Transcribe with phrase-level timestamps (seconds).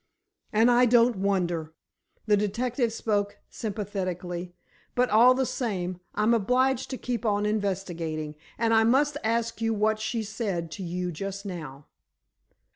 [0.51, 1.75] "And I don't wonder!"
[2.25, 4.55] the detective spoke sympathetically.
[4.95, 9.75] "But all the same, I'm obliged to keep on investigating, and I must ask you
[9.75, 11.85] what she said to you just now."